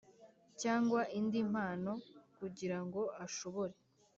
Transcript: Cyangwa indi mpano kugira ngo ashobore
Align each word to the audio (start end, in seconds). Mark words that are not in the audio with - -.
Cyangwa 0.61 0.99
indi 1.19 1.39
mpano 1.51 1.93
kugira 2.37 2.77
ngo 2.85 3.01
ashobore 3.25 3.73